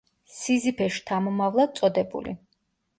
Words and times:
სიზიფეს 0.37 0.97
შთამომავლად 0.97 1.79
წოდებული. 1.83 2.39